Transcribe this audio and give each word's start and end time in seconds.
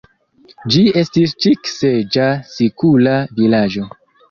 Ĝi 0.75 0.79
estis 1.01 1.35
ĉik-seĝa 1.45 2.27
sikula 2.55 3.17
vilaĝo. 3.39 3.89